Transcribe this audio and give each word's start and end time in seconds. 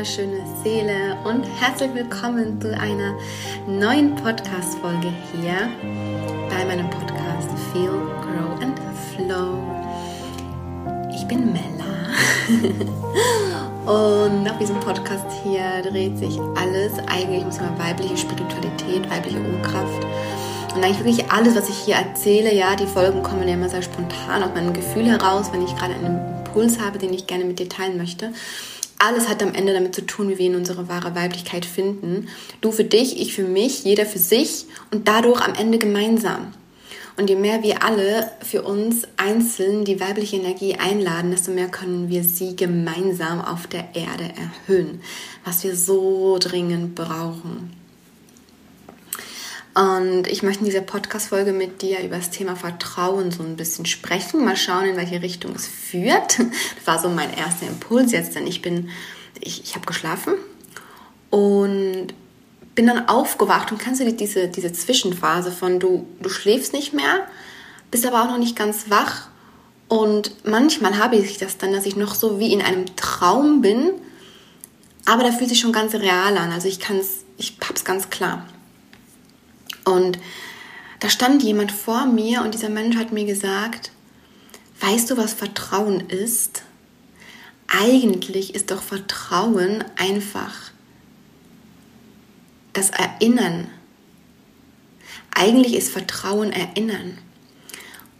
wunderschöne 0.00 0.42
Seele 0.64 1.18
und 1.24 1.44
herzlich 1.60 1.92
willkommen 1.92 2.58
zu 2.58 2.74
einer 2.74 3.18
neuen 3.66 4.14
Podcast-Folge 4.14 5.12
hier 5.34 5.68
bei 6.48 6.64
meinem 6.64 6.88
Podcast 6.88 7.50
Feel, 7.70 8.00
Grow 8.22 8.58
and 8.62 8.80
Flow. 9.14 9.58
Ich 11.14 11.28
bin 11.28 11.52
Mella 11.52 11.84
und 14.32 14.48
auf 14.48 14.56
diesem 14.56 14.80
Podcast 14.80 15.26
hier 15.42 15.82
dreht 15.82 16.16
sich 16.16 16.40
alles 16.56 16.94
eigentlich 17.06 17.44
um 17.44 17.50
Thema 17.50 17.78
weibliche 17.78 18.16
Spiritualität, 18.16 19.10
weibliche 19.10 19.38
Urkraft. 19.38 20.06
Und 20.74 20.82
eigentlich 20.82 21.04
wirklich 21.04 21.30
alles, 21.30 21.54
was 21.54 21.68
ich 21.68 21.76
hier 21.76 21.96
erzähle, 21.96 22.54
ja, 22.54 22.74
die 22.74 22.86
Folgen 22.86 23.22
kommen 23.22 23.46
ja 23.46 23.52
immer 23.52 23.68
sehr 23.68 23.82
spontan 23.82 24.42
aus 24.42 24.54
meinem 24.54 24.72
Gefühl 24.72 25.04
heraus, 25.04 25.52
wenn 25.52 25.62
ich 25.62 25.76
gerade 25.76 25.92
einen 25.92 26.38
Impuls 26.38 26.80
habe, 26.80 26.96
den 26.96 27.12
ich 27.12 27.26
gerne 27.26 27.44
mit 27.44 27.58
dir 27.58 27.68
teilen 27.68 27.98
möchte 27.98 28.32
alles 29.00 29.28
hat 29.28 29.42
am 29.42 29.54
Ende 29.54 29.72
damit 29.72 29.94
zu 29.94 30.04
tun, 30.04 30.28
wie 30.28 30.38
wir 30.38 30.46
in 30.46 30.56
unsere 30.56 30.88
wahre 30.88 31.14
Weiblichkeit 31.14 31.64
finden. 31.64 32.28
Du 32.60 32.70
für 32.70 32.84
dich, 32.84 33.20
ich 33.20 33.34
für 33.34 33.44
mich, 33.44 33.84
jeder 33.84 34.06
für 34.06 34.18
sich 34.18 34.66
und 34.90 35.08
dadurch 35.08 35.40
am 35.40 35.54
Ende 35.54 35.78
gemeinsam. 35.78 36.52
Und 37.16 37.28
je 37.28 37.36
mehr 37.36 37.62
wir 37.62 37.82
alle 37.82 38.30
für 38.40 38.62
uns 38.62 39.02
einzeln 39.16 39.84
die 39.84 40.00
weibliche 40.00 40.36
Energie 40.36 40.76
einladen, 40.76 41.30
desto 41.30 41.50
mehr 41.50 41.68
können 41.68 42.08
wir 42.08 42.24
sie 42.24 42.56
gemeinsam 42.56 43.40
auf 43.42 43.66
der 43.66 43.94
Erde 43.94 44.30
erhöhen, 44.36 45.00
was 45.44 45.64
wir 45.64 45.76
so 45.76 46.38
dringend 46.38 46.94
brauchen. 46.94 47.79
Und 49.80 50.26
ich 50.26 50.42
möchte 50.42 50.60
in 50.60 50.66
dieser 50.66 50.82
Podcast-Folge 50.82 51.54
mit 51.54 51.80
dir 51.80 52.00
über 52.00 52.16
das 52.16 52.28
Thema 52.28 52.54
Vertrauen 52.54 53.30
so 53.30 53.42
ein 53.42 53.56
bisschen 53.56 53.86
sprechen. 53.86 54.44
Mal 54.44 54.54
schauen, 54.54 54.84
in 54.84 54.96
welche 54.98 55.22
Richtung 55.22 55.54
es 55.54 55.66
führt. 55.66 56.38
Das 56.38 56.86
war 56.86 56.98
so 56.98 57.08
mein 57.08 57.32
erster 57.32 57.66
Impuls 57.66 58.12
jetzt, 58.12 58.34
denn 58.34 58.46
ich 58.46 58.60
bin, 58.60 58.90
ich, 59.40 59.62
ich 59.64 59.76
habe 59.76 59.86
geschlafen 59.86 60.34
und 61.30 62.08
bin 62.74 62.86
dann 62.88 63.08
aufgewacht. 63.08 63.72
Und 63.72 63.78
kennst 63.78 64.02
du 64.02 64.12
diese, 64.12 64.48
diese 64.48 64.70
Zwischenphase 64.70 65.50
von 65.50 65.80
du, 65.80 66.06
du 66.20 66.28
schläfst 66.28 66.74
nicht 66.74 66.92
mehr, 66.92 67.26
bist 67.90 68.04
aber 68.04 68.22
auch 68.22 68.28
noch 68.28 68.38
nicht 68.38 68.56
ganz 68.56 68.90
wach. 68.90 69.28
Und 69.88 70.44
manchmal 70.44 70.98
habe 70.98 71.16
ich 71.16 71.38
das 71.38 71.56
dann, 71.56 71.72
dass 71.72 71.86
ich 71.86 71.96
noch 71.96 72.14
so 72.14 72.38
wie 72.38 72.52
in 72.52 72.60
einem 72.60 72.84
Traum 72.96 73.62
bin, 73.62 73.92
aber 75.06 75.22
da 75.22 75.32
fühlt 75.32 75.48
sich 75.48 75.60
schon 75.60 75.72
ganz 75.72 75.94
real 75.94 76.36
an. 76.36 76.52
Also 76.52 76.68
ich 76.68 76.80
kann 76.80 76.98
es, 76.98 77.24
ich 77.38 77.56
hab's 77.66 77.86
ganz 77.86 78.10
klar. 78.10 78.44
Und 79.84 80.18
da 81.00 81.08
stand 81.08 81.42
jemand 81.42 81.72
vor 81.72 82.06
mir 82.06 82.42
und 82.42 82.54
dieser 82.54 82.68
Mensch 82.68 82.96
hat 82.96 83.12
mir 83.12 83.24
gesagt, 83.24 83.90
weißt 84.80 85.10
du, 85.10 85.16
was 85.16 85.32
Vertrauen 85.32 86.08
ist? 86.08 86.62
Eigentlich 87.68 88.54
ist 88.54 88.70
doch 88.70 88.82
Vertrauen 88.82 89.84
einfach 89.96 90.54
das 92.72 92.90
Erinnern. 92.90 93.68
Eigentlich 95.34 95.74
ist 95.74 95.90
Vertrauen 95.90 96.52
Erinnern. 96.52 97.18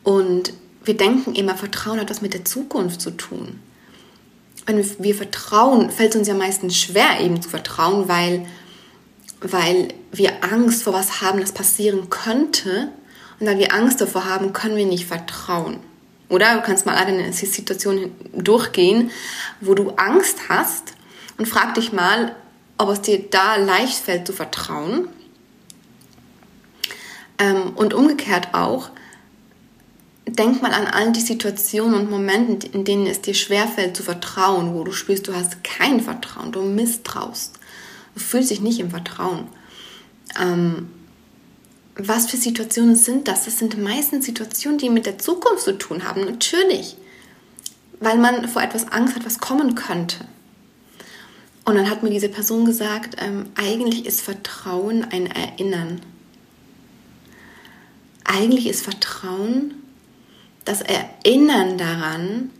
Und 0.02 0.52
wir 0.84 0.96
denken 0.96 1.34
immer, 1.34 1.56
Vertrauen 1.56 2.00
hat 2.00 2.10
was 2.10 2.22
mit 2.22 2.32
der 2.32 2.44
Zukunft 2.44 3.00
zu 3.00 3.10
tun. 3.10 3.60
Wenn 4.66 4.84
wir 4.98 5.14
vertrauen, 5.14 5.90
fällt 5.90 6.10
es 6.10 6.16
uns 6.16 6.28
ja 6.28 6.34
meistens 6.34 6.76
schwer, 6.78 7.20
eben 7.20 7.42
zu 7.42 7.48
vertrauen, 7.48 8.08
weil 8.08 8.46
weil 9.40 9.88
wir 10.12 10.44
Angst 10.44 10.82
vor 10.82 10.92
was 10.92 11.20
haben, 11.20 11.40
das 11.40 11.52
passieren 11.52 12.10
könnte. 12.10 12.88
Und 13.38 13.46
weil 13.46 13.58
wir 13.58 13.72
Angst 13.72 14.00
davor 14.00 14.24
haben, 14.24 14.52
können 14.52 14.76
wir 14.76 14.86
nicht 14.86 15.06
vertrauen. 15.06 15.78
Oder 16.28 16.54
du 16.54 16.62
kannst 16.62 16.86
mal 16.86 16.94
eine 16.94 17.32
Situation 17.32 18.12
durchgehen, 18.32 19.10
wo 19.60 19.74
du 19.74 19.90
Angst 19.90 20.48
hast 20.48 20.94
und 21.38 21.46
frag 21.46 21.74
dich 21.74 21.92
mal, 21.92 22.36
ob 22.78 22.90
es 22.90 23.00
dir 23.00 23.28
da 23.30 23.56
leicht 23.56 23.98
fällt 23.98 24.26
zu 24.26 24.32
vertrauen. 24.32 25.08
Ähm, 27.38 27.72
und 27.74 27.94
umgekehrt 27.94 28.48
auch, 28.52 28.90
denk 30.26 30.62
mal 30.62 30.72
an 30.72 30.86
all 30.86 31.12
die 31.12 31.20
Situationen 31.20 31.94
und 31.94 32.10
Momente, 32.10 32.68
in 32.68 32.84
denen 32.84 33.06
es 33.06 33.20
dir 33.20 33.34
schwerfällt 33.34 33.96
zu 33.96 34.02
vertrauen, 34.02 34.74
wo 34.74 34.84
du 34.84 34.92
spürst, 34.92 35.26
du 35.26 35.34
hast 35.34 35.64
kein 35.64 36.00
Vertrauen, 36.00 36.52
du 36.52 36.62
misstraust. 36.62 37.58
Du 38.14 38.20
fühlst 38.20 38.50
dich 38.50 38.60
nicht 38.60 38.80
im 38.80 38.90
Vertrauen. 38.90 39.48
Ähm, 40.38 40.88
was 41.96 42.30
für 42.30 42.36
Situationen 42.36 42.96
sind 42.96 43.28
das? 43.28 43.44
Das 43.44 43.58
sind 43.58 43.78
meistens 43.78 44.26
Situationen, 44.26 44.78
die 44.78 44.90
mit 44.90 45.06
der 45.06 45.18
Zukunft 45.18 45.64
zu 45.64 45.76
tun 45.76 46.04
haben, 46.04 46.24
natürlich. 46.24 46.96
Weil 48.00 48.18
man 48.18 48.48
vor 48.48 48.62
etwas 48.62 48.90
Angst 48.90 49.16
hat, 49.16 49.26
was 49.26 49.38
kommen 49.38 49.74
könnte. 49.74 50.24
Und 51.64 51.74
dann 51.74 51.90
hat 51.90 52.02
mir 52.02 52.10
diese 52.10 52.28
Person 52.28 52.64
gesagt, 52.64 53.16
ähm, 53.20 53.46
eigentlich 53.54 54.06
ist 54.06 54.22
Vertrauen 54.22 55.04
ein 55.04 55.26
Erinnern. 55.26 56.00
Eigentlich 58.24 58.66
ist 58.66 58.82
Vertrauen 58.82 59.74
das 60.64 60.82
Erinnern 60.82 61.78
daran, 61.78 62.50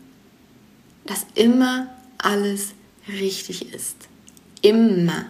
dass 1.06 1.26
immer 1.34 1.88
alles 2.18 2.70
richtig 3.08 3.72
ist. 3.72 3.96
Immer 4.62 5.26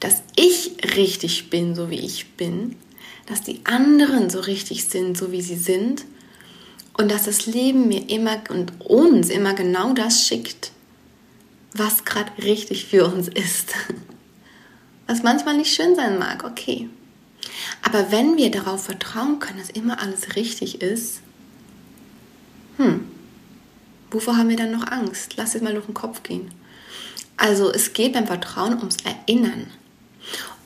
dass 0.00 0.22
ich 0.36 0.72
richtig 0.96 1.50
bin, 1.50 1.74
so 1.74 1.90
wie 1.90 2.00
ich 2.00 2.32
bin, 2.32 2.76
dass 3.26 3.42
die 3.42 3.60
anderen 3.64 4.30
so 4.30 4.40
richtig 4.40 4.86
sind, 4.86 5.16
so 5.16 5.30
wie 5.30 5.42
sie 5.42 5.56
sind 5.56 6.04
und 6.94 7.10
dass 7.10 7.24
das 7.24 7.46
Leben 7.46 7.88
mir 7.88 8.08
immer 8.10 8.42
und 8.48 8.72
uns 8.80 9.28
immer 9.28 9.54
genau 9.54 9.92
das 9.92 10.26
schickt, 10.26 10.72
was 11.72 12.04
gerade 12.04 12.30
richtig 12.42 12.86
für 12.86 13.06
uns 13.06 13.28
ist. 13.28 13.74
Was 15.06 15.24
manchmal 15.24 15.56
nicht 15.56 15.74
schön 15.74 15.96
sein 15.96 16.20
mag, 16.20 16.44
okay. 16.44 16.88
Aber 17.82 18.12
wenn 18.12 18.36
wir 18.36 18.48
darauf 18.52 18.84
vertrauen 18.84 19.40
können, 19.40 19.58
dass 19.58 19.68
immer 19.68 20.00
alles 20.00 20.36
richtig 20.36 20.82
ist, 20.82 21.20
hm, 22.76 23.08
wovor 24.12 24.36
haben 24.36 24.50
wir 24.50 24.56
dann 24.56 24.70
noch 24.70 24.86
Angst? 24.86 25.36
Lass 25.36 25.56
es 25.56 25.62
mal 25.62 25.72
durch 25.74 25.86
den 25.86 25.94
Kopf 25.94 26.22
gehen. 26.22 26.52
Also 27.36 27.72
es 27.72 27.92
geht 27.92 28.12
beim 28.12 28.28
Vertrauen 28.28 28.78
ums 28.78 28.98
Erinnern. 28.98 29.66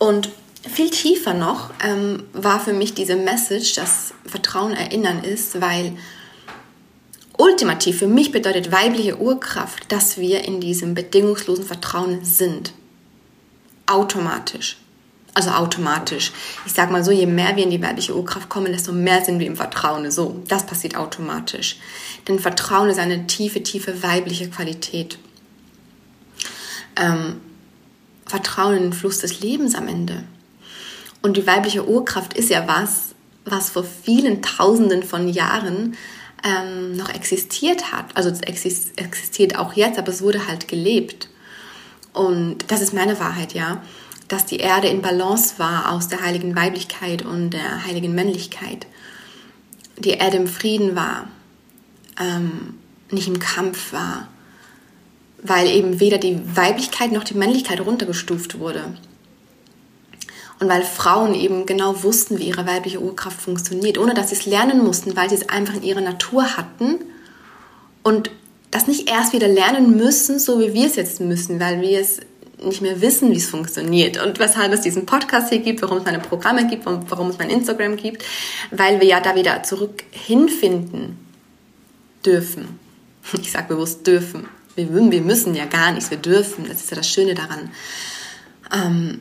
Und 0.05 0.29
viel 0.69 0.91
tiefer 0.91 1.33
noch 1.33 1.71
ähm, 1.83 2.25
war 2.35 2.61
für 2.61 2.75
mich 2.75 2.93
diese 2.93 3.17
Message, 3.17 3.75
dass 3.75 4.13
Vertrauen 4.27 4.75
erinnern 4.75 5.25
ist, 5.25 5.63
weil 5.63 5.97
ultimativ 7.39 8.01
für 8.01 8.07
mich 8.07 8.31
bedeutet 8.31 8.71
weibliche 8.71 9.19
Urkraft, 9.19 9.91
dass 9.91 10.19
wir 10.19 10.45
in 10.45 10.61
diesem 10.61 10.95
bedingungslosen 10.95 11.65
Vertrauen 11.65 12.23
sind. 12.23 12.75
Automatisch. 13.87 14.77
Also 15.33 15.51
automatisch. 15.51 16.33
Ich 16.67 16.75
sage 16.75 16.93
mal 16.93 17.03
so, 17.03 17.11
je 17.11 17.27
mehr 17.27 17.57
wir 17.57 17.65
in 17.65 17.71
die 17.71 17.83
weibliche 17.83 18.15
Urkraft 18.15 18.51
kommen, 18.51 18.73
desto 18.73 18.93
mehr 18.93 19.25
sind 19.25 19.39
wir 19.39 19.47
im 19.47 19.57
Vertrauen. 19.57 20.11
So, 20.11 20.43
das 20.49 20.67
passiert 20.67 20.97
automatisch. 20.97 21.79
Denn 22.29 22.39
Vertrauen 22.39 22.91
ist 22.91 22.99
eine 22.99 23.27
tiefe, 23.27 23.63
tiefe 23.63 24.03
weibliche 24.03 24.51
Qualität. 24.51 25.19
Ähm, 26.95 27.41
Vertrauen 28.27 28.77
in 28.77 28.83
den 28.85 28.93
Fluss 28.93 29.19
des 29.19 29.41
Lebens 29.41 29.75
am 29.75 29.89
Ende. 29.89 30.25
Und 31.23 31.37
die 31.37 31.47
weibliche 31.47 31.89
Urkraft 31.89 32.35
ist 32.35 32.51
ja 32.51 32.67
was, 32.67 33.15
was 33.45 33.71
vor 33.71 33.85
vielen 33.85 34.43
Tausenden 34.43 35.03
von 35.03 35.29
Jahren 35.29 35.97
ähm, 36.45 36.97
noch 36.97 37.09
existiert 37.09 37.93
hat. 37.93 38.17
Also 38.17 38.31
es 38.31 38.41
existiert 38.41 39.59
auch 39.59 39.73
jetzt, 39.75 39.99
aber 39.99 40.09
es 40.09 40.23
wurde 40.23 40.47
halt 40.47 40.69
gelebt. 40.69 41.29
Und 42.13 42.71
das 42.71 42.81
ist 42.81 42.95
meine 42.95 43.19
Wahrheit, 43.19 43.55
ja, 43.55 43.83
dass 44.29 44.47
die 44.47 44.59
Erde 44.59 44.89
in 44.89 45.03
Balance 45.03 45.55
war 45.59 45.93
aus 45.93 46.09
der 46.09 46.23
heiligen 46.23 46.55
Weiblichkeit 46.57 47.23
und 47.23 47.51
der 47.51 47.85
heiligen 47.85 48.15
Männlichkeit. 48.15 48.87
Die 49.99 50.11
Erde 50.11 50.37
im 50.37 50.47
Frieden 50.47 50.97
war, 50.97 51.29
ähm, 52.21 52.75
nicht 53.11 53.29
im 53.29 53.39
Kampf 53.39 53.93
war, 53.93 54.29
weil 55.45 55.69
eben 55.69 56.01
weder 56.01 56.19
die 56.19 56.41
Weiblichkeit 56.57 57.13
noch 57.13 57.23
die 57.23 57.35
Männlichkeit 57.35 57.81
runtergestuft 57.81 58.59
wurde. 58.59 58.83
Und 60.59 60.69
weil 60.69 60.83
Frauen 60.83 61.35
eben 61.35 61.67
genau 61.67 62.03
wussten, 62.03 62.39
wie 62.39 62.49
ihre 62.49 62.67
weibliche 62.67 63.01
Urkraft 63.01 63.41
funktioniert, 63.41 63.99
ohne 63.99 64.15
dass 64.15 64.31
sie 64.31 64.37
es 64.37 64.47
lernen 64.47 64.83
mussten, 64.83 65.17
weil 65.17 65.29
sie 65.29 65.37
es 65.37 65.49
einfach 65.49 65.75
in 65.75 65.83
ihrer 65.83 66.01
Natur 66.01 66.57
hatten 66.57 66.97
und 68.03 68.31
das 68.71 68.87
nicht 68.87 69.11
erst 69.11 69.35
wieder 69.35 69.47
lernen 69.47 69.97
müssen, 69.97 70.39
so 70.39 70.59
wie 70.61 70.73
wir 70.73 70.87
es 70.87 70.97
jetzt 70.97 71.21
müssen, 71.21 71.61
weil 71.61 71.81
wir 71.83 72.01
es 72.01 72.21
nicht 72.65 72.81
mehr 72.81 73.03
wissen, 73.03 73.31
wie 73.31 73.37
es 73.37 73.47
funktioniert 73.47 74.25
und 74.25 74.39
weshalb 74.39 74.73
es 74.73 74.81
diesen 74.81 75.05
Podcast 75.05 75.51
hier 75.51 75.59
gibt, 75.59 75.83
warum 75.83 75.99
es 75.99 76.05
meine 76.05 76.21
Programme 76.21 76.67
gibt, 76.67 76.87
warum 76.87 77.29
es 77.29 77.39
mein 77.39 77.51
Instagram 77.51 77.97
gibt, 77.97 78.25
weil 78.71 79.01
wir 79.01 79.07
ja 79.07 79.21
da 79.21 79.35
wieder 79.35 79.63
zurück 79.63 80.05
hinfinden 80.11 81.19
dürfen. 82.25 82.79
Ich 83.41 83.53
sage 83.53 83.69
bewusst 83.69 84.07
dürfen, 84.07 84.49
wir, 84.77 84.93
wir 84.93 85.23
müssen 85.23 85.55
ja 85.55 85.67
gar 85.67 85.93
nichts, 85.93 86.11
wir 86.11 86.19
dürfen, 86.19 86.67
das 86.69 86.79
ist 86.79 86.91
ja 86.91 86.97
das 86.97 87.09
Schöne 87.09 87.35
daran. 87.35 87.71
Ähm, 88.73 89.21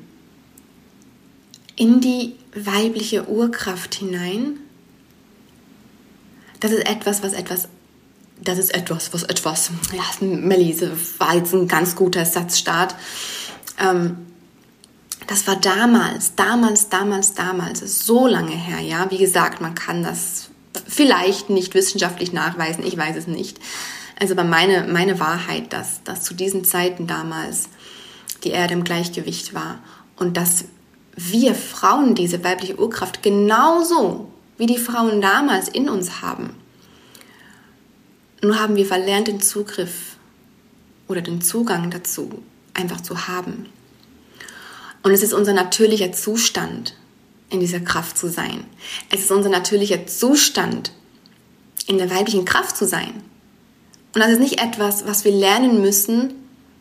in 1.75 2.01
die 2.01 2.35
weibliche 2.55 3.27
Urkraft 3.27 3.95
hinein, 3.95 4.59
das 6.59 6.71
ist 6.71 6.87
etwas, 6.87 7.23
was 7.23 7.33
etwas 7.33 7.67
das 8.41 8.57
ist 8.57 8.73
etwas, 8.73 9.13
was 9.13 9.23
etwas, 9.23 9.71
ja, 9.93 10.03
Melli, 10.25 10.75
war 11.17 11.35
jetzt 11.35 11.53
ein 11.53 11.67
ganz 11.67 11.95
guter 11.95 12.25
Satzstart. 12.25 12.95
Ähm, 13.79 14.17
das 15.27 15.47
war 15.47 15.55
damals, 15.55 16.35
damals, 16.35 16.89
damals, 16.89 17.33
damals, 17.33 18.05
so 18.05 18.27
lange 18.27 18.55
her, 18.55 18.79
ja. 18.79 19.09
Wie 19.09 19.17
gesagt, 19.17 19.61
man 19.61 19.75
kann 19.75 20.03
das 20.03 20.49
vielleicht 20.87 21.49
nicht 21.49 21.73
wissenschaftlich 21.73 22.33
nachweisen, 22.33 22.85
ich 22.85 22.97
weiß 22.97 23.15
es 23.15 23.27
nicht. 23.27 23.59
Also 24.19 24.33
aber 24.33 24.43
meine, 24.43 24.87
meine 24.87 25.19
Wahrheit, 25.19 25.73
dass, 25.73 26.03
dass 26.03 26.23
zu 26.23 26.33
diesen 26.33 26.63
Zeiten 26.63 27.07
damals 27.07 27.69
die 28.43 28.51
Erde 28.51 28.73
im 28.73 28.83
Gleichgewicht 28.83 29.53
war 29.53 29.79
und 30.15 30.37
dass 30.37 30.65
wir 31.15 31.55
Frauen 31.55 32.15
diese 32.15 32.43
weibliche 32.43 32.79
Urkraft 32.79 33.23
genauso 33.23 34.31
wie 34.57 34.65
die 34.65 34.77
Frauen 34.77 35.21
damals 35.21 35.67
in 35.67 35.89
uns 35.89 36.21
haben. 36.21 36.55
Nur 38.41 38.59
haben 38.59 38.75
wir 38.75 38.85
verlernt, 38.85 39.27
den 39.27 39.41
Zugriff 39.41 40.17
oder 41.07 41.21
den 41.21 41.41
Zugang 41.41 41.91
dazu 41.91 42.43
einfach 42.73 43.01
zu 43.01 43.27
haben. 43.27 43.67
Und 45.01 45.11
es 45.11 45.21
ist 45.21 45.33
unser 45.33 45.53
natürlicher 45.53 46.11
Zustand, 46.11 46.95
in 47.49 47.59
dieser 47.59 47.79
Kraft 47.79 48.17
zu 48.17 48.29
sein. 48.29 48.65
Es 49.11 49.21
ist 49.21 49.31
unser 49.31 49.49
natürlicher 49.49 50.07
Zustand, 50.07 50.91
in 51.87 51.97
der 51.97 52.09
weiblichen 52.09 52.45
Kraft 52.45 52.75
zu 52.75 52.87
sein. 52.87 53.21
Und 54.13 54.21
das 54.21 54.31
ist 54.31 54.39
nicht 54.39 54.61
etwas, 54.61 55.07
was 55.07 55.25
wir 55.25 55.31
lernen 55.31 55.81
müssen. 55.81 56.33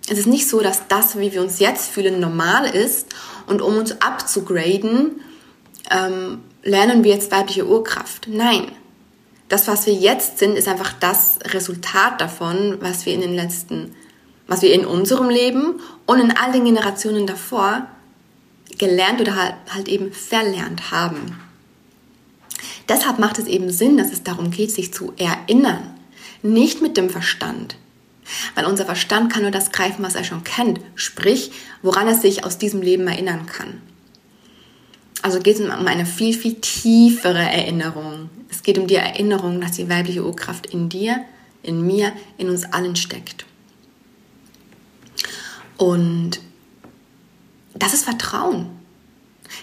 Es 0.08 0.18
ist 0.18 0.26
nicht 0.26 0.48
so, 0.48 0.60
dass 0.60 0.88
das, 0.88 1.18
wie 1.18 1.32
wir 1.32 1.40
uns 1.40 1.58
jetzt 1.58 1.90
fühlen, 1.90 2.20
normal 2.20 2.66
ist. 2.66 3.14
Und 3.46 3.62
um 3.62 3.76
uns 3.76 4.00
abzugraden, 4.00 5.20
ähm, 5.90 6.42
lernen 6.62 7.04
wir 7.04 7.12
jetzt 7.12 7.32
weibliche 7.32 7.66
Urkraft. 7.66 8.28
Nein. 8.28 8.72
Das, 9.48 9.68
was 9.68 9.86
wir 9.86 9.94
jetzt 9.94 10.38
sind, 10.38 10.56
ist 10.56 10.68
einfach 10.68 10.92
das 10.98 11.38
Resultat 11.44 12.20
davon, 12.20 12.78
was 12.80 13.04
wir 13.04 13.14
in 13.14 13.20
den 13.20 13.34
letzten, 13.34 13.94
was 14.46 14.62
wir 14.62 14.72
in 14.72 14.86
unserem 14.86 15.28
Leben 15.28 15.80
und 16.06 16.20
in 16.20 16.34
all 16.36 16.52
den 16.52 16.64
Generationen 16.64 17.26
davor 17.26 17.86
gelernt 18.78 19.20
oder 19.20 19.36
halt, 19.36 19.54
halt 19.68 19.88
eben 19.88 20.12
verlernt 20.12 20.90
haben. 20.90 21.38
Deshalb 22.88 23.18
macht 23.18 23.38
es 23.38 23.46
eben 23.46 23.70
Sinn, 23.70 23.96
dass 23.96 24.12
es 24.12 24.22
darum 24.22 24.50
geht, 24.50 24.70
sich 24.70 24.92
zu 24.92 25.12
erinnern, 25.16 25.98
nicht 26.42 26.82
mit 26.82 26.96
dem 26.96 27.10
Verstand. 27.10 27.76
Weil 28.54 28.66
unser 28.66 28.84
Verstand 28.84 29.32
kann 29.32 29.42
nur 29.42 29.50
das 29.50 29.72
greifen, 29.72 30.04
was 30.04 30.14
er 30.14 30.24
schon 30.24 30.44
kennt, 30.44 30.80
sprich, 30.94 31.50
woran 31.82 32.06
er 32.06 32.14
sich 32.14 32.44
aus 32.44 32.58
diesem 32.58 32.82
Leben 32.82 33.06
erinnern 33.06 33.46
kann. 33.46 33.80
Also 35.22 35.38
geht 35.38 35.58
es 35.58 35.60
um 35.60 35.70
eine 35.70 36.06
viel, 36.06 36.34
viel 36.34 36.54
tiefere 36.54 37.38
Erinnerung. 37.42 38.28
Es 38.50 38.62
geht 38.62 38.78
um 38.78 38.88
die 38.88 38.96
Erinnerung, 38.96 39.60
dass 39.60 39.72
die 39.72 39.88
weibliche 39.88 40.24
Urkraft 40.24 40.66
in 40.66 40.88
dir, 40.88 41.24
in 41.62 41.86
mir, 41.86 42.12
in 42.38 42.48
uns 42.48 42.64
allen 42.64 42.96
steckt. 42.96 43.44
Und 45.76 46.40
das 47.74 47.94
ist 47.94 48.04
Vertrauen. 48.04 48.81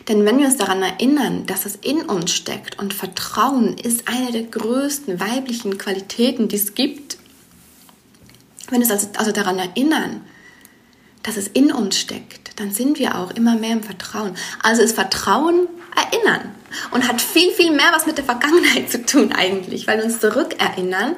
Denn 0.07 0.25
wenn 0.25 0.37
wir 0.37 0.45
uns 0.45 0.57
daran 0.57 0.81
erinnern, 0.81 1.45
dass 1.45 1.65
es 1.65 1.75
in 1.75 2.01
uns 2.01 2.31
steckt 2.31 2.79
und 2.79 2.93
Vertrauen 2.93 3.77
ist 3.77 4.07
eine 4.07 4.31
der 4.31 4.43
größten 4.43 5.19
weiblichen 5.19 5.77
Qualitäten, 5.77 6.47
die 6.47 6.55
es 6.55 6.73
gibt, 6.73 7.17
wenn 8.69 8.81
wir 8.81 8.87
uns 8.87 8.91
also, 8.91 9.07
also 9.17 9.31
daran 9.31 9.59
erinnern, 9.59 10.21
dass 11.23 11.37
es 11.37 11.47
in 11.47 11.71
uns 11.71 11.97
steckt, 11.97 12.59
dann 12.59 12.71
sind 12.71 12.99
wir 12.99 13.17
auch 13.17 13.31
immer 13.31 13.55
mehr 13.55 13.73
im 13.73 13.83
Vertrauen. 13.83 14.35
Also 14.63 14.81
ist 14.81 14.95
Vertrauen 14.95 15.67
erinnern 15.95 16.51
und 16.91 17.07
hat 17.07 17.21
viel, 17.21 17.51
viel 17.51 17.71
mehr 17.71 17.91
was 17.91 18.05
mit 18.05 18.17
der 18.17 18.25
Vergangenheit 18.25 18.89
zu 18.89 19.05
tun 19.05 19.31
eigentlich, 19.31 19.87
weil 19.87 19.97
wir 19.97 20.05
uns 20.05 20.19
zurückerinnern 20.19 21.15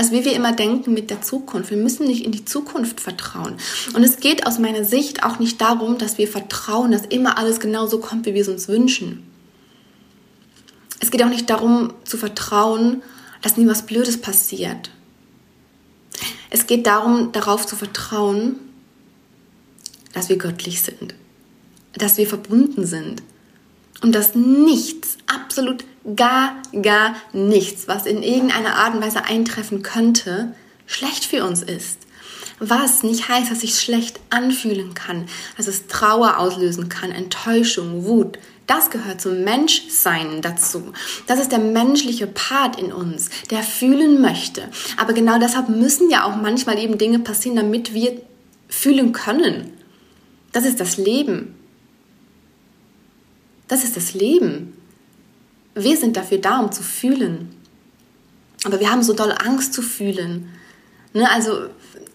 als 0.00 0.12
wie 0.12 0.24
wir 0.24 0.32
immer 0.32 0.52
denken 0.52 0.94
mit 0.94 1.10
der 1.10 1.20
Zukunft. 1.20 1.68
Wir 1.68 1.76
müssen 1.76 2.06
nicht 2.06 2.24
in 2.24 2.32
die 2.32 2.46
Zukunft 2.46 3.02
vertrauen. 3.02 3.58
Und 3.92 4.02
es 4.02 4.16
geht 4.16 4.46
aus 4.46 4.58
meiner 4.58 4.82
Sicht 4.82 5.22
auch 5.24 5.38
nicht 5.38 5.60
darum, 5.60 5.98
dass 5.98 6.16
wir 6.16 6.26
vertrauen, 6.26 6.90
dass 6.90 7.04
immer 7.04 7.36
alles 7.36 7.60
genau 7.60 7.86
so 7.86 8.00
kommt, 8.00 8.24
wie 8.24 8.32
wir 8.32 8.40
es 8.40 8.48
uns 8.48 8.66
wünschen. 8.66 9.22
Es 11.00 11.10
geht 11.10 11.22
auch 11.22 11.28
nicht 11.28 11.50
darum 11.50 11.92
zu 12.04 12.16
vertrauen, 12.16 13.02
dass 13.42 13.58
nie 13.58 13.66
was 13.66 13.84
Blödes 13.84 14.18
passiert. 14.18 14.90
Es 16.48 16.66
geht 16.66 16.86
darum, 16.86 17.32
darauf 17.32 17.66
zu 17.66 17.76
vertrauen, 17.76 18.56
dass 20.14 20.30
wir 20.30 20.38
göttlich 20.38 20.80
sind, 20.80 21.14
dass 21.92 22.16
wir 22.16 22.26
verbunden 22.26 22.86
sind 22.86 23.22
und 24.00 24.14
dass 24.14 24.34
nichts, 24.34 25.18
absolut 25.26 25.84
gar, 26.16 26.54
gar 26.82 27.14
nichts, 27.32 27.88
was 27.88 28.06
in 28.06 28.22
irgendeiner 28.22 28.76
Art 28.76 28.94
und 28.94 29.02
Weise 29.02 29.24
eintreffen 29.24 29.82
könnte, 29.82 30.54
schlecht 30.86 31.24
für 31.24 31.44
uns 31.44 31.62
ist. 31.62 31.98
Was 32.58 33.02
nicht 33.02 33.28
heißt, 33.28 33.50
dass 33.50 33.62
ich 33.62 33.80
schlecht 33.80 34.20
anfühlen 34.28 34.92
kann, 34.92 35.26
dass 35.56 35.66
es 35.66 35.86
Trauer 35.86 36.38
auslösen 36.38 36.90
kann, 36.90 37.10
Enttäuschung, 37.10 38.04
Wut. 38.04 38.38
Das 38.66 38.90
gehört 38.90 39.20
zum 39.20 39.42
Menschsein 39.44 40.42
dazu. 40.42 40.92
Das 41.26 41.40
ist 41.40 41.52
der 41.52 41.58
menschliche 41.58 42.26
Part 42.26 42.78
in 42.78 42.92
uns, 42.92 43.30
der 43.50 43.62
fühlen 43.62 44.20
möchte. 44.20 44.68
Aber 44.96 45.12
genau 45.12 45.38
deshalb 45.38 45.70
müssen 45.70 46.10
ja 46.10 46.24
auch 46.24 46.36
manchmal 46.36 46.78
eben 46.78 46.98
Dinge 46.98 47.18
passieren, 47.18 47.56
damit 47.56 47.94
wir 47.94 48.20
fühlen 48.68 49.12
können. 49.12 49.72
Das 50.52 50.64
ist 50.64 50.80
das 50.80 50.98
Leben. 50.98 51.54
Das 53.68 53.84
ist 53.84 53.96
das 53.96 54.14
Leben. 54.14 54.74
Wir 55.74 55.96
sind 55.96 56.16
dafür 56.16 56.38
da, 56.38 56.58
um 56.60 56.72
zu 56.72 56.82
fühlen. 56.82 57.54
Aber 58.64 58.80
wir 58.80 58.90
haben 58.90 59.02
so 59.02 59.12
doll 59.12 59.32
Angst 59.44 59.72
zu 59.72 59.82
fühlen. 59.82 60.48
Ne? 61.12 61.30
Also 61.30 61.66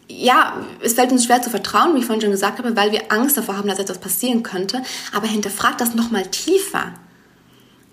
ja, 0.07 0.66
es 0.81 0.94
fällt 0.94 1.12
uns 1.12 1.25
schwer 1.25 1.42
zu 1.42 1.50
vertrauen, 1.50 1.96
wie 1.96 2.00
ich 2.00 2.06
vorhin 2.06 2.22
schon 2.22 2.31
gesagt 2.31 2.60
habe, 2.60 2.75
weil 2.75 2.92
wir 2.92 3.12
Angst 3.12 3.38
davor 3.38 3.57
haben, 3.57 3.68
dass 3.68 3.80
etwas 3.80 3.98
passieren 3.98 4.44
könnte. 4.44 4.84
Aber 5.13 5.28
hinterfrag 5.28 5.78
das 5.78 5.96
nochmal 5.96 6.28
tiefer. 6.28 6.94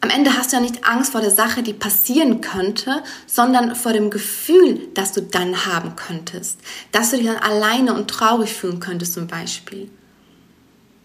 Am 0.00 0.11
Ende 0.11 0.37
hast 0.37 0.53
du 0.53 0.56
ja 0.56 0.62
nicht 0.62 0.85
Angst 0.85 1.12
vor 1.12 1.20
der 1.20 1.31
Sache, 1.31 1.62
die 1.62 1.73
passieren 1.73 2.41
könnte, 2.41 3.05
sondern 3.26 3.76
vor 3.76 3.93
dem 3.93 4.11
Gefühl, 4.11 4.88
das 4.94 5.12
du 5.12 5.23
dann 5.23 5.64
haben 5.64 5.94
könntest. 5.94 6.59
Dass 6.91 7.11
du 7.11 7.19
dich 7.19 7.26
dann 7.26 7.37
alleine 7.37 7.94
und 7.94 8.11
traurig 8.11 8.53
fühlen 8.53 8.81
könntest 8.81 9.14
zum 9.14 9.29
Beispiel. 9.29 9.88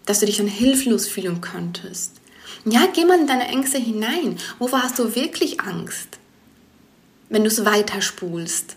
Dass 0.04 0.20
du 0.20 0.26
dich 0.26 0.38
dann 0.38 0.48
hilflos 0.48 1.06
fühlen 1.06 1.40
könntest. 1.40 2.17
Ja, 2.64 2.86
geh 2.92 3.04
mal 3.04 3.18
in 3.18 3.26
deine 3.26 3.48
Ängste 3.48 3.78
hinein. 3.78 4.36
Wovor 4.58 4.82
hast 4.82 4.98
du 4.98 5.14
wirklich 5.14 5.60
Angst? 5.60 6.18
Wenn 7.28 7.42
du 7.42 7.48
es 7.48 7.64
weiterspulst, 7.64 8.76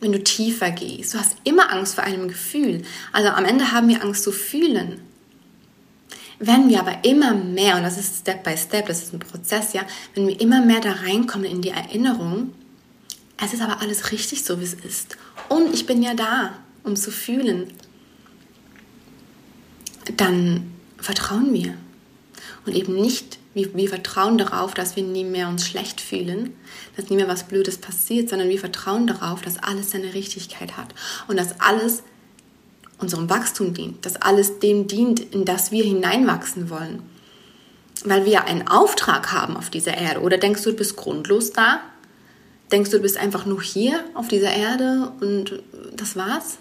wenn 0.00 0.12
du 0.12 0.22
tiefer 0.22 0.70
gehst. 0.70 1.14
Du 1.14 1.18
hast 1.18 1.36
immer 1.44 1.72
Angst 1.72 1.94
vor 1.94 2.04
einem 2.04 2.28
Gefühl. 2.28 2.82
Also 3.12 3.30
am 3.30 3.44
Ende 3.44 3.72
haben 3.72 3.88
wir 3.88 4.02
Angst 4.02 4.22
zu 4.22 4.32
fühlen. 4.32 5.00
Wenn 6.38 6.68
wir 6.68 6.80
aber 6.80 7.04
immer 7.04 7.34
mehr, 7.34 7.76
und 7.76 7.82
das 7.82 7.96
ist 7.96 8.18
Step 8.20 8.44
by 8.44 8.56
Step, 8.56 8.86
das 8.86 9.04
ist 9.04 9.14
ein 9.14 9.20
Prozess, 9.20 9.72
ja, 9.72 9.86
wenn 10.14 10.28
wir 10.28 10.38
immer 10.38 10.60
mehr 10.60 10.80
da 10.80 10.92
reinkommen 10.92 11.46
in 11.46 11.62
die 11.62 11.70
Erinnerung, 11.70 12.52
es 13.42 13.54
ist 13.54 13.62
aber 13.62 13.80
alles 13.80 14.12
richtig 14.12 14.44
so, 14.44 14.60
wie 14.60 14.64
es 14.64 14.74
ist. 14.74 15.16
Und 15.48 15.72
ich 15.72 15.86
bin 15.86 16.02
ja 16.02 16.14
da, 16.14 16.52
um 16.84 16.94
zu 16.94 17.10
fühlen. 17.10 17.72
Dann 20.16 20.72
vertrauen 20.98 21.52
wir 21.52 21.74
und 22.66 22.74
eben 22.74 22.96
nicht, 22.96 23.38
wir, 23.54 23.74
wir 23.74 23.88
vertrauen 23.88 24.38
darauf, 24.38 24.74
dass 24.74 24.96
wir 24.96 25.02
nie 25.02 25.24
mehr 25.24 25.48
uns 25.48 25.66
schlecht 25.66 26.00
fühlen, 26.00 26.54
dass 26.96 27.08
nie 27.08 27.16
mehr 27.16 27.28
was 27.28 27.44
Blödes 27.44 27.78
passiert, 27.78 28.28
sondern 28.28 28.48
wir 28.48 28.58
vertrauen 28.58 29.06
darauf, 29.06 29.40
dass 29.40 29.62
alles 29.62 29.92
seine 29.92 30.14
Richtigkeit 30.14 30.76
hat 30.76 30.94
und 31.28 31.38
dass 31.38 31.60
alles 31.60 32.02
unserem 32.98 33.30
Wachstum 33.30 33.72
dient, 33.72 34.04
dass 34.04 34.16
alles 34.16 34.58
dem 34.58 34.88
dient, 34.88 35.20
in 35.20 35.44
das 35.44 35.70
wir 35.70 35.84
hineinwachsen 35.84 36.70
wollen. 36.70 37.02
Weil 38.04 38.26
wir 38.26 38.44
einen 38.44 38.68
Auftrag 38.68 39.32
haben 39.32 39.56
auf 39.56 39.70
dieser 39.70 39.96
Erde. 39.96 40.20
Oder 40.20 40.38
denkst 40.38 40.62
du, 40.62 40.70
du 40.70 40.76
bist 40.76 40.96
grundlos 40.96 41.52
da? 41.52 41.80
Denkst 42.72 42.90
du, 42.90 42.96
du 42.96 43.02
bist 43.02 43.16
einfach 43.16 43.46
nur 43.46 43.62
hier 43.62 44.04
auf 44.14 44.28
dieser 44.28 44.50
Erde 44.50 45.12
und 45.20 45.62
das 45.94 46.16
war's? 46.16 46.58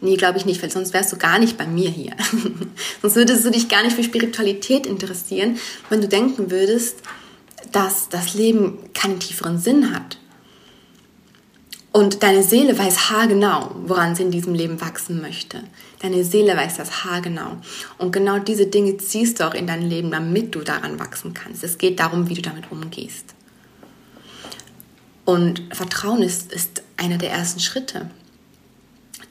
Nee, 0.00 0.16
glaube 0.16 0.38
ich 0.38 0.46
nicht, 0.46 0.62
weil 0.62 0.70
sonst 0.70 0.92
wärst 0.92 1.12
du 1.12 1.16
gar 1.16 1.38
nicht 1.38 1.56
bei 1.56 1.66
mir 1.66 1.90
hier. 1.90 2.12
sonst 3.02 3.16
würdest 3.16 3.44
du 3.44 3.50
dich 3.50 3.68
gar 3.68 3.82
nicht 3.82 3.96
für 3.96 4.04
Spiritualität 4.04 4.86
interessieren, 4.86 5.58
wenn 5.88 6.00
du 6.00 6.08
denken 6.08 6.50
würdest, 6.50 6.98
dass 7.72 8.08
das 8.08 8.34
Leben 8.34 8.78
keinen 8.92 9.18
tieferen 9.18 9.58
Sinn 9.58 9.94
hat. 9.94 10.18
Und 11.90 12.24
deine 12.24 12.42
Seele 12.42 12.76
weiß 12.76 13.10
haargenau, 13.10 13.70
woran 13.86 14.16
sie 14.16 14.24
in 14.24 14.32
diesem 14.32 14.52
Leben 14.52 14.80
wachsen 14.80 15.20
möchte. 15.20 15.62
Deine 16.00 16.24
Seele 16.24 16.56
weiß 16.56 16.76
das 16.76 17.04
haargenau. 17.04 17.58
Und 17.98 18.10
genau 18.10 18.40
diese 18.40 18.66
Dinge 18.66 18.96
ziehst 18.96 19.38
du 19.38 19.46
auch 19.46 19.54
in 19.54 19.68
dein 19.68 19.82
Leben, 19.82 20.10
damit 20.10 20.56
du 20.56 20.60
daran 20.60 20.98
wachsen 20.98 21.34
kannst. 21.34 21.62
Es 21.62 21.78
geht 21.78 22.00
darum, 22.00 22.28
wie 22.28 22.34
du 22.34 22.42
damit 22.42 22.72
umgehst. 22.72 23.34
Und 25.24 25.62
Vertrauen 25.70 26.22
ist, 26.22 26.52
ist 26.52 26.82
einer 26.96 27.16
der 27.16 27.30
ersten 27.30 27.60
Schritte. 27.60 28.10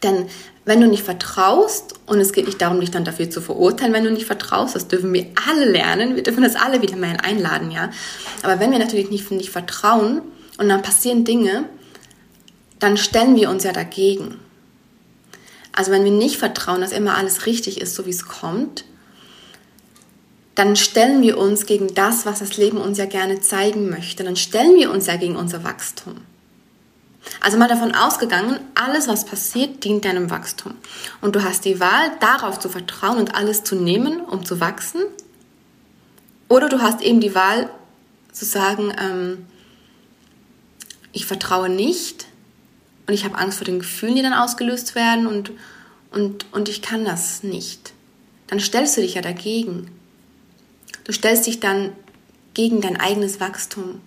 Denn 0.03 0.27
wenn 0.65 0.79
du 0.79 0.87
nicht 0.87 1.03
vertraust, 1.03 1.93
und 2.05 2.19
es 2.19 2.31
geht 2.31 2.45
nicht 2.45 2.61
darum, 2.61 2.79
dich 2.79 2.91
dann 2.91 3.05
dafür 3.05 3.29
zu 3.29 3.41
verurteilen, 3.41 3.93
wenn 3.93 4.03
du 4.03 4.11
nicht 4.11 4.25
vertraust, 4.25 4.75
das 4.75 4.87
dürfen 4.87 5.13
wir 5.13 5.27
alle 5.49 5.65
lernen, 5.65 6.15
wir 6.15 6.23
dürfen 6.23 6.43
das 6.43 6.55
alle 6.55 6.81
wieder 6.81 6.95
mal 6.95 7.17
einladen, 7.17 7.71
ja. 7.71 7.89
Aber 8.43 8.59
wenn 8.59 8.71
wir 8.71 8.79
natürlich 8.79 9.09
nicht, 9.09 9.29
nicht 9.31 9.49
vertrauen 9.49 10.21
und 10.57 10.69
dann 10.69 10.81
passieren 10.81 11.25
Dinge, 11.25 11.65
dann 12.79 12.97
stellen 12.97 13.35
wir 13.35 13.49
uns 13.49 13.63
ja 13.63 13.71
dagegen. 13.71 14.39
Also 15.71 15.91
wenn 15.91 16.03
wir 16.03 16.11
nicht 16.11 16.37
vertrauen, 16.37 16.81
dass 16.81 16.91
immer 16.91 17.17
alles 17.17 17.45
richtig 17.45 17.81
ist, 17.81 17.95
so 17.95 18.05
wie 18.05 18.11
es 18.11 18.25
kommt, 18.25 18.85
dann 20.55 20.75
stellen 20.75 21.21
wir 21.23 21.37
uns 21.37 21.65
gegen 21.65 21.93
das, 21.95 22.25
was 22.25 22.39
das 22.39 22.57
Leben 22.57 22.77
uns 22.77 22.97
ja 22.99 23.05
gerne 23.05 23.41
zeigen 23.41 23.89
möchte. 23.89 24.23
Dann 24.23 24.35
stellen 24.35 24.75
wir 24.75 24.91
uns 24.91 25.07
ja 25.07 25.15
gegen 25.15 25.35
unser 25.35 25.63
Wachstum. 25.63 26.17
Also 27.39 27.57
mal 27.57 27.67
davon 27.67 27.93
ausgegangen, 27.93 28.59
alles, 28.75 29.07
was 29.07 29.25
passiert, 29.25 29.83
dient 29.83 30.05
deinem 30.05 30.29
Wachstum. 30.29 30.75
Und 31.21 31.35
du 31.35 31.43
hast 31.43 31.65
die 31.65 31.79
Wahl, 31.79 32.11
darauf 32.19 32.59
zu 32.59 32.69
vertrauen 32.69 33.17
und 33.17 33.35
alles 33.35 33.63
zu 33.63 33.75
nehmen, 33.75 34.21
um 34.21 34.45
zu 34.45 34.59
wachsen. 34.59 35.01
Oder 36.49 36.69
du 36.69 36.81
hast 36.81 37.01
eben 37.01 37.21
die 37.21 37.35
Wahl 37.35 37.69
zu 38.31 38.45
sagen, 38.45 38.93
ähm, 38.99 39.45
ich 41.11 41.25
vertraue 41.25 41.69
nicht 41.69 42.25
und 43.07 43.13
ich 43.13 43.23
habe 43.23 43.37
Angst 43.37 43.59
vor 43.59 43.65
den 43.65 43.79
Gefühlen, 43.79 44.15
die 44.15 44.21
dann 44.21 44.33
ausgelöst 44.33 44.95
werden 44.95 45.27
und, 45.27 45.51
und, 46.11 46.45
und 46.51 46.69
ich 46.69 46.81
kann 46.81 47.05
das 47.05 47.43
nicht. 47.43 47.93
Dann 48.47 48.59
stellst 48.59 48.97
du 48.97 49.01
dich 49.01 49.13
ja 49.13 49.21
dagegen. 49.21 49.89
Du 51.03 51.13
stellst 51.13 51.47
dich 51.47 51.59
dann 51.59 51.93
gegen 52.53 52.81
dein 52.81 52.99
eigenes 52.99 53.39
Wachstum. 53.39 54.01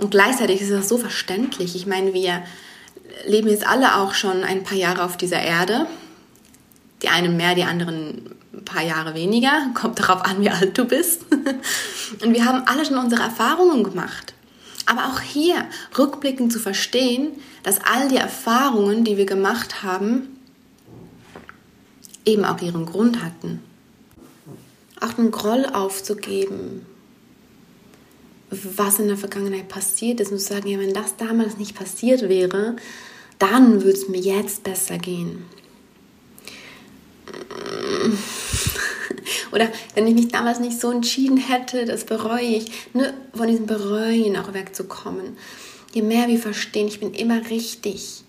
Und 0.00 0.10
gleichzeitig 0.10 0.60
ist 0.60 0.70
das 0.70 0.88
so 0.88 0.96
verständlich. 0.96 1.76
Ich 1.76 1.86
meine, 1.86 2.14
wir 2.14 2.42
leben 3.26 3.48
jetzt 3.48 3.66
alle 3.66 3.96
auch 3.96 4.14
schon 4.14 4.44
ein 4.44 4.62
paar 4.62 4.76
Jahre 4.76 5.04
auf 5.04 5.16
dieser 5.16 5.40
Erde. 5.40 5.86
Die 7.02 7.08
einen 7.08 7.36
mehr, 7.36 7.54
die 7.54 7.64
anderen 7.64 8.36
ein 8.52 8.64
paar 8.64 8.82
Jahre 8.82 9.14
weniger. 9.14 9.70
Kommt 9.74 10.00
darauf 10.00 10.24
an, 10.24 10.40
wie 10.40 10.50
alt 10.50 10.76
du 10.76 10.84
bist. 10.84 11.26
Und 12.22 12.34
wir 12.34 12.44
haben 12.44 12.62
alle 12.66 12.84
schon 12.84 12.98
unsere 12.98 13.22
Erfahrungen 13.22 13.84
gemacht. 13.84 14.34
Aber 14.86 15.06
auch 15.06 15.20
hier 15.20 15.66
rückblickend 15.96 16.52
zu 16.52 16.58
verstehen, 16.58 17.28
dass 17.62 17.80
all 17.80 18.08
die 18.08 18.16
Erfahrungen, 18.16 19.04
die 19.04 19.16
wir 19.16 19.26
gemacht 19.26 19.82
haben, 19.82 20.36
eben 22.24 22.44
auch 22.44 22.60
ihren 22.60 22.86
Grund 22.86 23.22
hatten 23.22 23.62
auch 25.00 25.18
einen 25.18 25.30
Groll 25.30 25.66
aufzugeben, 25.66 26.86
was 28.50 28.98
in 28.98 29.08
der 29.08 29.16
Vergangenheit 29.16 29.68
passiert 29.68 30.20
ist 30.20 30.32
und 30.32 30.38
zu 30.38 30.46
sagen, 30.46 30.68
ja, 30.68 30.78
wenn 30.78 30.92
das 30.92 31.16
damals 31.16 31.56
nicht 31.56 31.76
passiert 31.76 32.28
wäre, 32.28 32.76
dann 33.38 33.82
würde 33.82 33.98
es 33.98 34.08
mir 34.08 34.20
jetzt 34.20 34.64
besser 34.64 34.98
gehen. 34.98 35.44
Oder 39.52 39.68
wenn 39.94 40.06
ich 40.06 40.14
mich 40.14 40.28
damals 40.28 40.60
nicht 40.60 40.80
so 40.80 40.90
entschieden 40.90 41.36
hätte, 41.36 41.84
das 41.84 42.04
bereue 42.04 42.42
ich. 42.42 42.70
Nur 42.92 43.12
von 43.34 43.48
diesem 43.48 43.66
Bereuen 43.66 44.36
auch 44.36 44.52
wegzukommen. 44.52 45.36
Je 45.92 46.02
mehr 46.02 46.28
wir 46.28 46.38
verstehen, 46.38 46.88
ich 46.88 47.00
bin 47.00 47.14
immer 47.14 47.48
richtig. 47.50 48.22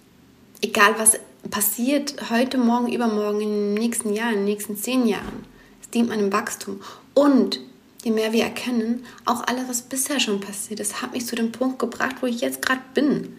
Egal 0.61 0.95
was 0.97 1.19
passiert, 1.49 2.29
heute, 2.29 2.57
morgen, 2.57 2.91
übermorgen, 2.91 3.41
in 3.41 3.49
den 3.49 3.73
nächsten 3.73 4.13
Jahren, 4.13 4.33
in 4.33 4.39
den 4.39 4.45
nächsten 4.45 4.77
zehn 4.77 5.07
Jahren 5.07 5.45
dient 5.93 6.09
meinem 6.09 6.31
Wachstum. 6.31 6.81
Und 7.13 7.59
je 8.03 8.11
mehr 8.11 8.33
wir 8.33 8.43
erkennen, 8.43 9.05
auch 9.25 9.45
alles, 9.47 9.67
was 9.67 9.81
bisher 9.83 10.19
schon 10.19 10.39
passiert 10.39 10.79
ist, 10.79 11.01
hat 11.01 11.13
mich 11.13 11.25
zu 11.25 11.35
dem 11.35 11.51
Punkt 11.51 11.79
gebracht, 11.79 12.17
wo 12.21 12.27
ich 12.27 12.41
jetzt 12.41 12.61
gerade 12.61 12.81
bin. 12.93 13.37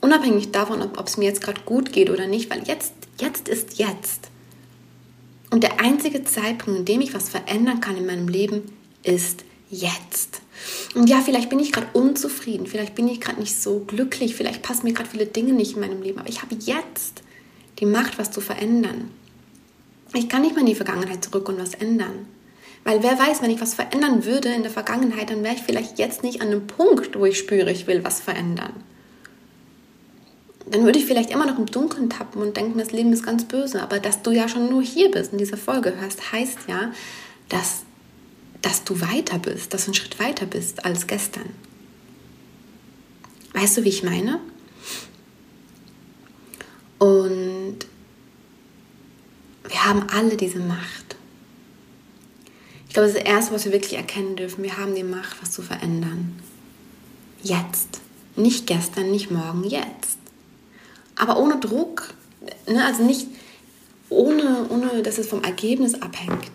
Unabhängig 0.00 0.50
davon, 0.50 0.82
ob, 0.82 1.06
es 1.06 1.16
mir 1.16 1.24
jetzt 1.24 1.40
gerade 1.40 1.62
gut 1.62 1.92
geht 1.92 2.10
oder 2.10 2.26
nicht, 2.26 2.50
weil 2.50 2.62
jetzt, 2.64 2.92
jetzt 3.20 3.48
ist 3.48 3.78
jetzt. 3.78 4.28
Und 5.50 5.62
der 5.62 5.80
einzige 5.80 6.24
Zeitpunkt, 6.24 6.80
in 6.80 6.84
dem 6.84 7.00
ich 7.00 7.14
was 7.14 7.28
verändern 7.28 7.80
kann 7.80 7.96
in 7.96 8.06
meinem 8.06 8.28
Leben, 8.28 8.62
ist 9.02 9.44
jetzt. 9.70 10.42
Und 10.94 11.08
ja, 11.08 11.20
vielleicht 11.20 11.48
bin 11.48 11.58
ich 11.58 11.72
gerade 11.72 11.86
unzufrieden, 11.92 12.66
vielleicht 12.66 12.94
bin 12.94 13.08
ich 13.08 13.20
gerade 13.20 13.40
nicht 13.40 13.60
so 13.60 13.80
glücklich, 13.80 14.34
vielleicht 14.34 14.62
passen 14.62 14.86
mir 14.86 14.92
gerade 14.92 15.08
viele 15.08 15.26
Dinge 15.26 15.52
nicht 15.52 15.74
in 15.74 15.80
meinem 15.80 16.02
Leben, 16.02 16.18
aber 16.18 16.28
ich 16.28 16.42
habe 16.42 16.54
jetzt 16.54 17.22
die 17.78 17.86
Macht, 17.86 18.18
was 18.18 18.30
zu 18.30 18.40
verändern. 18.40 19.10
Ich 20.12 20.28
kann 20.28 20.42
nicht 20.42 20.52
mehr 20.52 20.60
in 20.60 20.66
die 20.66 20.74
Vergangenheit 20.74 21.24
zurück 21.24 21.48
und 21.48 21.58
was 21.58 21.74
ändern. 21.74 22.26
Weil 22.84 23.02
wer 23.02 23.18
weiß, 23.18 23.40
wenn 23.40 23.50
ich 23.50 23.62
was 23.62 23.74
verändern 23.74 24.26
würde 24.26 24.52
in 24.52 24.62
der 24.62 24.70
Vergangenheit, 24.70 25.30
dann 25.30 25.42
wäre 25.42 25.54
ich 25.54 25.62
vielleicht 25.62 25.98
jetzt 25.98 26.22
nicht 26.22 26.42
an 26.42 26.48
einem 26.48 26.66
Punkt, 26.66 27.18
wo 27.18 27.24
ich 27.24 27.38
spüre, 27.38 27.70
ich 27.72 27.86
will 27.86 28.04
was 28.04 28.20
verändern. 28.20 28.74
Dann 30.66 30.84
würde 30.84 30.98
ich 30.98 31.06
vielleicht 31.06 31.30
immer 31.30 31.46
noch 31.46 31.58
im 31.58 31.66
Dunkeln 31.66 32.10
tappen 32.10 32.42
und 32.42 32.56
denken, 32.56 32.78
das 32.78 32.92
Leben 32.92 33.12
ist 33.12 33.24
ganz 33.24 33.44
böse. 33.44 33.82
Aber 33.82 33.98
dass 34.00 34.22
du 34.22 34.32
ja 34.32 34.48
schon 34.48 34.68
nur 34.68 34.82
hier 34.82 35.10
bist 35.10 35.32
und 35.32 35.38
diese 35.38 35.56
Folge 35.56 35.94
hörst, 35.98 36.32
heißt 36.32 36.58
ja, 36.68 36.92
dass, 37.48 37.84
dass 38.60 38.84
du 38.84 39.00
weiter 39.00 39.38
bist, 39.38 39.72
dass 39.72 39.84
du 39.84 39.88
einen 39.88 39.94
Schritt 39.94 40.18
weiter 40.18 40.46
bist 40.46 40.84
als 40.84 41.06
gestern. 41.06 41.50
Weißt 43.54 43.76
du, 43.76 43.84
wie 43.84 43.90
ich 43.90 44.02
meine? 44.02 44.40
Und 46.98 47.78
wir 49.68 49.84
haben 49.84 50.06
alle 50.10 50.36
diese 50.36 50.58
Macht. 50.58 51.03
Ich 52.94 52.96
glaube, 52.96 53.08
das 53.08 53.16
ist 53.16 53.26
das 53.26 53.34
Erste, 53.34 53.54
was 53.54 53.64
wir 53.64 53.72
wirklich 53.72 53.94
erkennen 53.94 54.36
dürfen. 54.36 54.62
Wir 54.62 54.78
haben 54.78 54.94
die 54.94 55.02
Macht, 55.02 55.42
was 55.42 55.50
zu 55.50 55.62
verändern. 55.62 56.40
Jetzt. 57.42 58.00
Nicht 58.36 58.68
gestern, 58.68 59.10
nicht 59.10 59.32
morgen, 59.32 59.64
jetzt. 59.64 60.16
Aber 61.16 61.36
ohne 61.38 61.58
Druck. 61.58 62.14
Ne? 62.68 62.84
Also 62.84 63.02
nicht 63.02 63.26
ohne, 64.10 64.68
ohne, 64.68 65.02
dass 65.02 65.18
es 65.18 65.26
vom 65.26 65.42
Ergebnis 65.42 65.94
abhängt. 65.94 66.52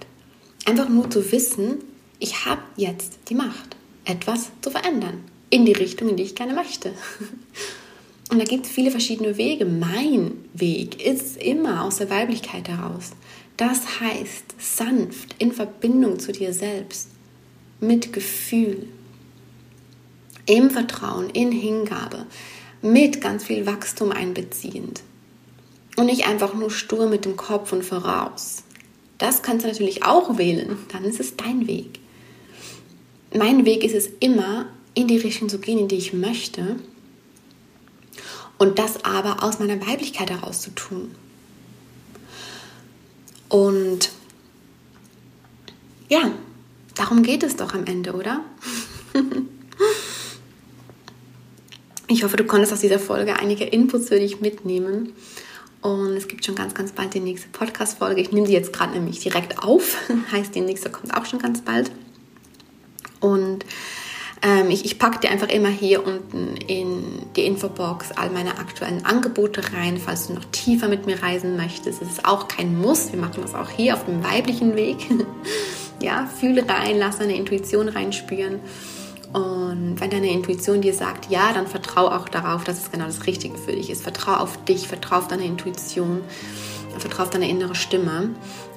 Einfach 0.63 0.87
nur 0.87 1.09
zu 1.09 1.29
wissen, 1.33 1.79
ich 2.19 2.45
habe 2.45 2.61
jetzt 2.77 3.19
die 3.27 3.35
Macht, 3.35 3.75
etwas 4.05 4.49
zu 4.61 4.71
verändern. 4.71 5.25
In 5.49 5.65
die 5.65 5.73
Richtung, 5.73 6.07
in 6.07 6.15
die 6.15 6.23
ich 6.23 6.35
gerne 6.35 6.53
möchte. 6.53 6.93
Und 8.31 8.39
da 8.39 8.45
gibt 8.45 8.65
es 8.65 8.71
viele 8.71 8.91
verschiedene 8.91 9.35
Wege. 9.35 9.65
Mein 9.65 10.37
Weg 10.53 11.05
ist 11.05 11.35
immer 11.35 11.83
aus 11.83 11.97
der 11.97 12.09
Weiblichkeit 12.09 12.69
heraus. 12.69 13.11
Das 13.59 13.99
heißt, 13.99 14.55
sanft, 14.57 15.35
in 15.37 15.51
Verbindung 15.51 16.17
zu 16.17 16.31
dir 16.31 16.53
selbst, 16.53 17.09
mit 17.81 18.13
Gefühl, 18.13 18.87
im 20.45 20.69
Vertrauen, 20.71 21.29
in 21.31 21.51
Hingabe, 21.51 22.25
mit 22.81 23.19
ganz 23.19 23.43
viel 23.43 23.65
Wachstum 23.65 24.13
einbeziehend. 24.13 25.01
Und 25.97 26.05
nicht 26.05 26.25
einfach 26.25 26.53
nur 26.53 26.71
stur 26.71 27.09
mit 27.09 27.25
dem 27.25 27.35
Kopf 27.35 27.73
und 27.73 27.83
voraus. 27.83 28.63
Das 29.17 29.41
kannst 29.41 29.65
du 29.65 29.69
natürlich 29.69 30.05
auch 30.05 30.37
wählen, 30.37 30.77
dann 30.93 31.03
ist 31.03 31.19
es 31.19 31.35
dein 31.35 31.67
Weg. 31.67 31.99
Mein 33.35 33.65
Weg 33.65 33.83
ist 33.83 33.93
es 33.93 34.09
immer, 34.21 34.67
in 34.93 35.09
die 35.09 35.17
Richtung 35.17 35.49
zu 35.49 35.59
gehen, 35.59 35.79
in 35.79 35.89
die 35.89 35.97
ich 35.97 36.13
möchte 36.13 36.77
und 38.57 38.79
das 38.79 39.03
aber 39.03 39.43
aus 39.43 39.59
meiner 39.59 39.85
Weiblichkeit 39.85 40.29
heraus 40.29 40.61
zu 40.61 40.69
tun. 40.71 41.11
Und 43.49 44.11
ja, 46.07 46.31
darum 46.95 47.23
geht 47.23 47.43
es 47.43 47.55
doch 47.55 47.73
am 47.73 47.85
Ende, 47.85 48.13
oder? 48.13 48.43
ich 52.07 52.23
hoffe, 52.23 52.37
du 52.37 52.45
konntest 52.45 52.71
aus 52.73 52.79
dieser 52.79 52.99
Folge 52.99 53.35
einige 53.35 53.65
Inputs 53.65 54.07
für 54.07 54.19
dich 54.19 54.39
mitnehmen. 54.39 55.13
Und 55.81 56.17
es 56.17 56.27
gibt 56.27 56.45
schon 56.45 56.55
ganz, 56.55 56.73
ganz 56.73 56.91
bald 56.91 57.13
die 57.13 57.19
nächste 57.19 57.47
Podcast-Folge. 57.49 58.21
Ich 58.21 58.31
nehme 58.31 58.45
sie 58.47 58.53
jetzt 58.53 58.73
gerade 58.73 58.93
nämlich 58.93 59.19
direkt 59.19 59.59
auf. 59.59 59.97
heißt, 60.31 60.53
die 60.53 60.61
nächste 60.61 60.89
kommt 60.89 61.15
auch 61.15 61.25
schon 61.25 61.39
ganz 61.39 61.61
bald. 61.61 61.91
Und 63.19 63.65
ähm, 64.41 64.69
ich, 64.69 64.85
ich 64.85 64.99
packe 64.99 65.19
dir 65.19 65.31
einfach 65.31 65.49
immer 65.49 65.69
hier 65.69 66.05
unten 66.05 66.55
in 66.55 67.03
die 67.35 67.45
Infobox 67.45 68.11
all 68.13 68.29
meine 68.29 68.57
aktuellen 68.57 69.05
Angebote 69.05 69.61
rein, 69.73 69.97
falls 69.97 70.27
du 70.27 70.33
noch 70.33 70.45
tiefer 70.45 70.87
mit 70.87 71.05
mir 71.05 71.21
reisen 71.21 71.57
möchtest. 71.57 72.01
Es 72.01 72.09
ist 72.09 72.25
auch 72.25 72.47
kein 72.47 72.77
Muss, 72.77 73.11
wir 73.11 73.19
machen 73.19 73.41
das 73.41 73.53
auch 73.53 73.69
hier 73.69 73.95
auf 73.95 74.05
dem 74.05 74.23
weiblichen 74.23 74.75
Weg. 74.75 74.97
ja, 76.01 76.25
fühle 76.25 76.67
rein, 76.67 76.97
lass 76.97 77.17
deine 77.17 77.35
Intuition 77.35 77.89
reinspüren. 77.89 78.59
Und 79.33 79.97
wenn 79.99 80.09
deine 80.09 80.31
Intuition 80.31 80.81
dir 80.81 80.93
sagt, 80.93 81.29
ja, 81.29 81.53
dann 81.53 81.67
vertraue 81.67 82.17
auch 82.17 82.29
darauf, 82.29 82.63
dass 82.63 82.81
es 82.81 82.91
genau 82.91 83.05
das 83.05 83.27
Richtige 83.27 83.57
für 83.57 83.73
dich 83.73 83.89
ist. 83.89 84.01
Vertraue 84.01 84.39
auf 84.39 84.63
dich, 84.65 84.87
vertraue 84.87 85.19
auf 85.19 85.27
deine 85.27 85.45
Intuition, 85.45 86.21
vertraue 86.97 87.25
auf 87.25 87.29
deine 87.29 87.47
innere 87.47 87.75
Stimme. 87.75 88.29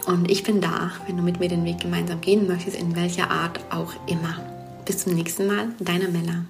Und 0.06 0.30
ich 0.30 0.42
bin 0.42 0.60
da, 0.60 0.90
wenn 1.06 1.16
du 1.16 1.22
mit 1.22 1.40
mir 1.40 1.48
den 1.48 1.64
Weg 1.64 1.78
gemeinsam 1.78 2.20
gehen 2.20 2.46
möchtest, 2.46 2.76
in 2.76 2.96
welcher 2.96 3.30
Art 3.30 3.60
auch 3.70 3.92
immer. 4.06 4.51
Bis 4.84 4.98
zum 5.04 5.14
nächsten 5.14 5.46
Mal, 5.46 5.68
deine 5.78 6.08
Mella. 6.08 6.44